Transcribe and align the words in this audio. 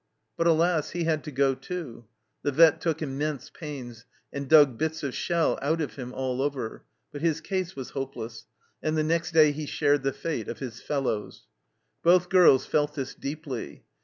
But 0.35 0.47
alas, 0.47 0.89
he 0.93 1.03
had 1.03 1.23
to 1.25 1.31
go 1.31 1.53
too! 1.53 2.07
The 2.41 2.51
vet 2.51 2.81
took 2.81 3.03
immense 3.03 3.51
pains, 3.51 4.05
and 4.33 4.49
dug 4.49 4.75
bits 4.75 5.03
of 5.03 5.13
shell 5.13 5.59
out 5.61 5.79
of 5.79 5.95
him 5.95 6.11
all 6.11 6.41
over, 6.41 6.83
but 7.11 7.21
his 7.21 7.39
case 7.39 7.75
was 7.75 7.91
hopeless, 7.91 8.47
and 8.81 8.97
the 8.97 9.03
next 9.03 9.29
day 9.31 9.51
he 9.51 9.67
shared 9.67 10.01
the 10.01 10.11
fate 10.11 10.47
of 10.47 10.57
his 10.57 10.81
fellows. 10.81 11.45
Both 12.01 12.29
girls 12.29 12.65
felt 12.65 12.95
this 12.95 13.13
deeply. 13.13 13.83